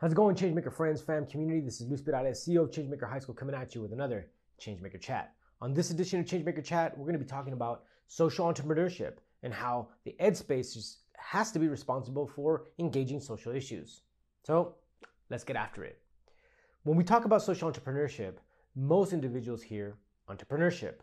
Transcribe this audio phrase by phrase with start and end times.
[0.00, 1.58] How's it going, Changemaker friends, fam, community?
[1.58, 4.28] This is Luis Perales, CEO of Changemaker High School, coming at you with another
[4.60, 5.34] Changemaker Chat.
[5.60, 9.52] On this edition of Changemaker Chat, we're going to be talking about social entrepreneurship and
[9.52, 14.02] how the ed space has to be responsible for engaging social issues.
[14.44, 14.76] So
[15.30, 16.00] let's get after it.
[16.84, 18.34] When we talk about social entrepreneurship,
[18.76, 19.96] most individuals hear
[20.30, 21.00] entrepreneurship.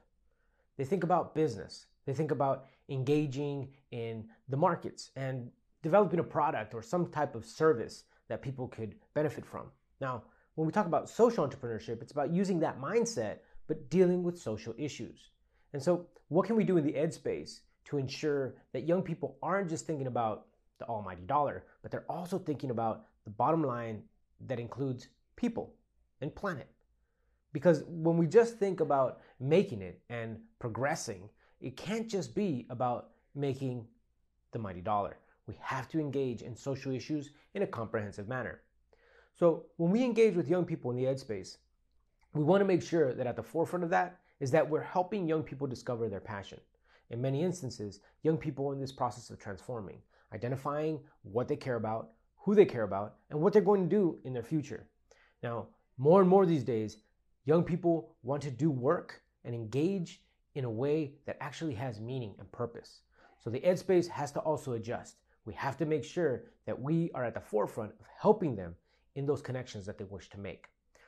[0.77, 5.51] They think about business, they think about engaging in the markets and
[5.83, 9.67] developing a product or some type of service that people could benefit from.
[10.01, 10.23] Now,
[10.55, 14.73] when we talk about social entrepreneurship, it's about using that mindset, but dealing with social
[14.77, 15.29] issues.
[15.73, 19.37] And so, what can we do in the ed space to ensure that young people
[19.43, 20.47] aren't just thinking about
[20.79, 24.01] the almighty dollar, but they're also thinking about the bottom line
[24.47, 25.73] that includes people
[26.21, 26.69] and planet?
[27.53, 31.29] Because when we just think about making it and progressing,
[31.61, 33.85] it can't just be about making
[34.51, 35.17] the mighty dollar.
[35.47, 38.61] We have to engage in social issues in a comprehensive manner.
[39.33, 41.57] So, when we engage with young people in the ed space,
[42.33, 45.27] we want to make sure that at the forefront of that is that we're helping
[45.27, 46.59] young people discover their passion.
[47.09, 50.01] In many instances, young people in this process of transforming,
[50.33, 54.17] identifying what they care about, who they care about, and what they're going to do
[54.23, 54.87] in their future.
[55.43, 56.97] Now, more and more these days,
[57.45, 60.21] young people want to do work and engage
[60.55, 63.01] in a way that actually has meaning and purpose.
[63.43, 67.11] So the ed space has to also adjust we have to make sure that we
[67.13, 68.75] are at the forefront of helping them
[69.15, 70.67] in those connections that they wish to make.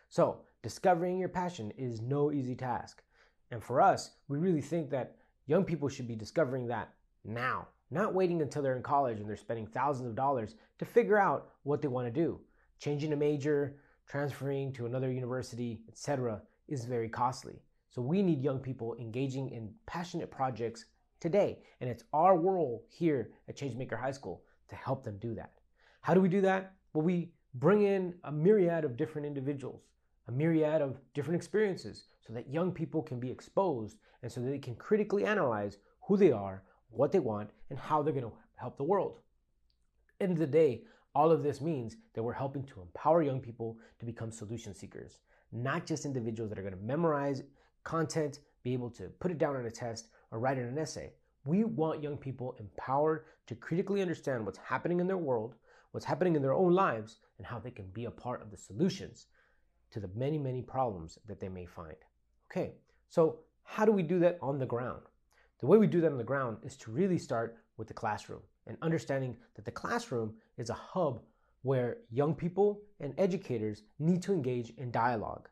[0.10, 3.04] So, discovering your passion is no easy task.
[3.52, 5.16] And for us, we really think that
[5.48, 6.94] young people should be discovering that
[7.24, 11.18] now, not waiting until they're in college and they're spending thousands of dollars to figure
[11.18, 12.40] out what they want to do.
[12.80, 13.78] Changing a major,
[14.08, 17.62] transferring to another university, etc., is very costly.
[17.90, 20.86] So we need young people engaging in passionate projects
[21.20, 21.60] today.
[21.82, 25.54] And it's our role here at Changemaker High School to help them do that.
[26.02, 26.74] How do we do that?
[26.94, 29.84] Well, we bring in a myriad of different individuals,
[30.28, 34.50] a myriad of different experiences, so that young people can be exposed and so that
[34.50, 38.34] they can critically analyze who they are, what they want, and how they're going to
[38.56, 39.20] help the world.
[40.20, 43.78] End of the day, all of this means that we're helping to empower young people
[44.00, 45.20] to become solution seekers,
[45.52, 47.44] not just individuals that are going to memorize
[47.84, 51.14] content, be able to put it down on a test, or writing an essay.
[51.46, 55.56] We want young people empowered to critically understand what's happening in their world,
[55.92, 58.58] what's happening in their own lives, and how they can be a part of the
[58.58, 59.28] solutions
[59.92, 61.96] to the many, many problems that they may find.
[62.52, 62.74] Okay,
[63.10, 65.04] so how do we do that on the ground?
[65.60, 68.42] The way we do that on the ground is to really start with the classroom
[68.68, 71.22] and understanding that the classroom is a hub
[71.64, 75.50] where young people and educators need to engage in dialogue.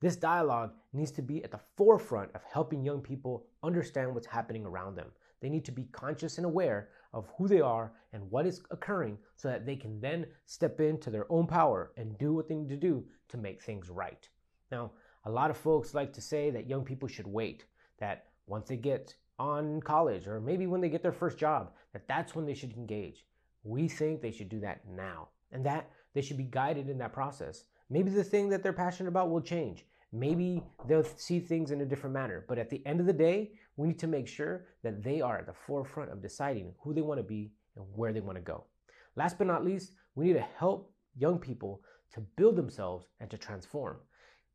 [0.00, 4.64] This dialogue needs to be at the forefront of helping young people understand what's happening
[4.64, 5.08] around them.
[5.40, 9.18] They need to be conscious and aware of who they are and what is occurring
[9.36, 12.70] so that they can then step into their own power and do what they need
[12.70, 14.26] to do to make things right.
[14.72, 14.92] Now,
[15.24, 17.66] a lot of folks like to say that young people should wait,
[17.98, 22.08] that once they get on college or maybe when they get their first job, that
[22.08, 23.26] that's when they should engage.
[23.64, 27.12] We think they should do that now and that they should be guided in that
[27.12, 27.64] process.
[27.90, 29.84] Maybe the thing that they're passionate about will change.
[30.12, 32.44] Maybe they'll see things in a different manner.
[32.48, 35.38] But at the end of the day, we need to make sure that they are
[35.38, 38.42] at the forefront of deciding who they want to be and where they want to
[38.42, 38.64] go.
[39.16, 43.38] Last but not least, we need to help young people to build themselves and to
[43.38, 43.96] transform.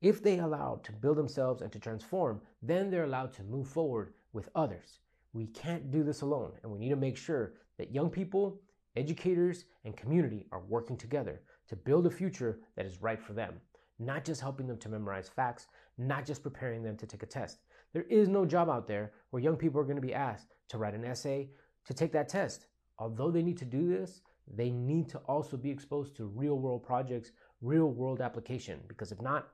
[0.02, 4.14] If they allow to build themselves and to transform, then they're allowed to move forward
[4.34, 5.00] with others.
[5.34, 8.62] We can't do this alone, and we need to make sure that young people,
[8.96, 13.60] educators, and community are working together to build a future that is right for them
[14.00, 15.68] not just helping them to memorize facts,
[15.98, 17.60] not just preparing them to take a test.
[17.94, 20.78] There is no job out there where young people are going to be asked to
[20.78, 21.50] write an essay,
[21.86, 22.68] to take that test.
[23.00, 24.22] Although they need to do this,
[24.54, 27.32] they need to also be exposed to real world projects,
[27.62, 29.50] real world application, because if not,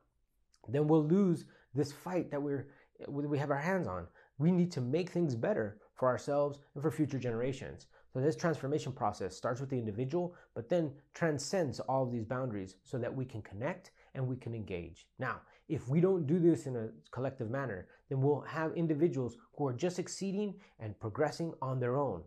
[0.67, 2.67] then we'll lose this fight that we're
[3.07, 4.05] we have our hands on.
[4.37, 7.87] We need to make things better for ourselves and for future generations.
[8.13, 12.75] So this transformation process starts with the individual, but then transcends all of these boundaries
[12.83, 15.07] so that we can connect and we can engage.
[15.17, 19.67] Now, if we don't do this in a collective manner, then we'll have individuals who
[19.67, 22.23] are just succeeding and progressing on their own.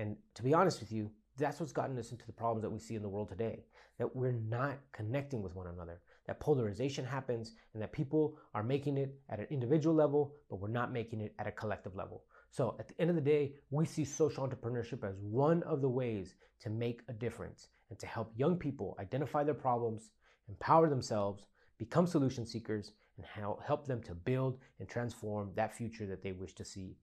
[0.00, 2.80] And to be honest with you, that's what's gotten us into the problems that we
[2.80, 3.64] see in the world today.
[3.98, 8.96] That we're not connecting with one another, that polarization happens, and that people are making
[8.96, 12.24] it at an individual level, but we're not making it at a collective level.
[12.50, 15.88] So at the end of the day, we see social entrepreneurship as one of the
[15.88, 20.10] ways to make a difference and to help young people identify their problems
[20.50, 21.46] empower themselves,
[21.78, 23.24] become solution seekers, and
[23.64, 26.96] help them to build and transform that future that they wish to see.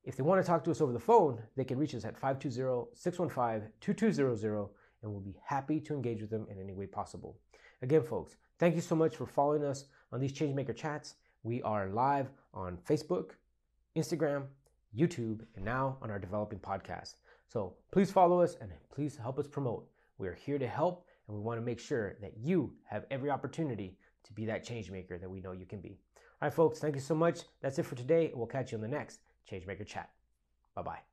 [0.03, 2.15] If they want to talk to us over the phone, they can reach us at
[2.15, 4.69] 520 615 2200
[5.01, 7.39] and we'll be happy to engage with them in any way possible.
[7.81, 11.15] Again, folks, thank you so much for following us on these Changemaker chats.
[11.41, 13.31] We are live on Facebook,
[13.97, 14.43] Instagram,
[14.95, 17.15] YouTube, and now on our developing podcast.
[17.47, 19.87] So please follow us and please help us promote.
[20.19, 23.29] We are here to help and we want to make sure that you have every
[23.29, 25.97] opportunity to be that change maker that we know you can be.
[26.17, 27.41] All right, folks, thank you so much.
[27.61, 28.31] That's it for today.
[28.35, 30.09] We'll catch you on the next Changemaker Chat.
[30.75, 31.10] Bye bye.